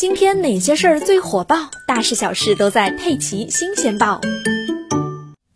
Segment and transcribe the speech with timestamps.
[0.00, 1.70] 今天哪些事儿最火爆？
[1.86, 4.18] 大事小事都在《佩奇新鲜报》。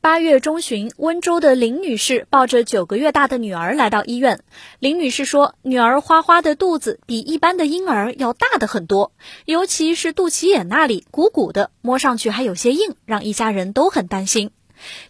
[0.02, 4.42] 八月中旬，温州的林女士抱着九个月大的女儿来到医院。
[4.80, 9.12] 林女士说，女儿花花的肚子比一般的婴儿要大的很多，
[9.46, 14.50] 尤其是肚脐眼那里鼓鼓的，摸上去还有些硬，让一家人都很担心。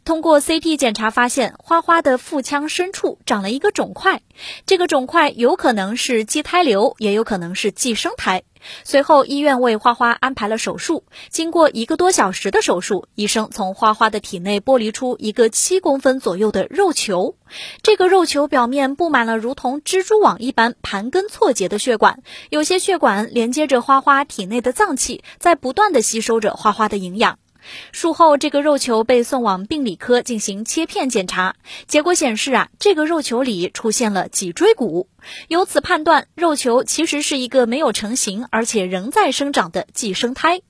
[0.05, 4.23] 通过 CT 检查发现，花花的腹腔深处长了一个肿块，
[4.65, 8.45] 这个肿块有可能是畸胎瘤，也有可能是寄生胎。
[8.85, 11.05] 随后，医院为花花安排了手术。
[11.31, 17.37] 经过一个多小时的手术，医生从花花的体内剥离出一个七公分左右的肉球，
[17.83, 27.39] 这个肉球表面布满了如同蜘蛛网一般盘根错节的血管，有些血管连接着花花体内的脏器，在不断的吸收着花花的营养。
[27.93, 35.09] 术后，这个肉球被送往病理科进行切片检查，结果显示啊，这个肉球里出现了脊椎骨，
[35.49, 40.63] 由此判断，肉球其实是一个没有成型而且仍在生长的寄生胎。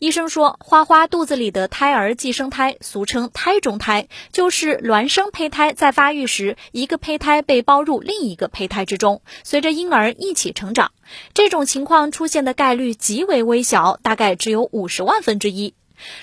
[0.00, 10.90] 医生说，花花肚子里的胎儿寄生胎，俗称胎中胎，就是孪生胚胎在发育时，一个胚胎被包入另一个胚胎之中，随着婴儿一起成长。
[11.32, 15.74] 这种情况出现的概率极为微小，大概只有五十万分之一。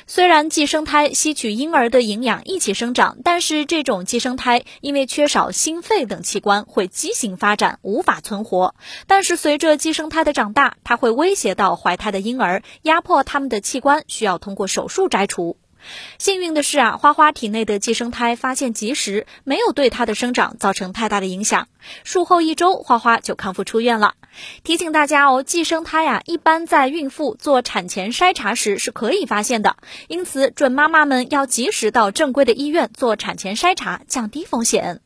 [0.07, 8.75] 虽然寄生胎吸取婴儿的营养一起生长，但是这种寄生胎因为缺少心肺等器官会畸形发展，无法存活。
[9.07, 15.57] 但是随着寄生胎的长大，它会威胁到怀胎的婴儿，压迫他们的器官，需要通过手术摘除。
[16.17, 21.67] 幸运的是啊，花花体内的寄生胎发现及时，没有对它的生长造成太大的影响。
[22.03, 24.15] 术后一周，花花就康复出院了。
[24.63, 35.01] 提醒大家哦，寄生胎呀，一般在孕妇做产前筛查时是可以发现的，因此准妈妈们要及时到正规的医院做产前筛查，降低风险。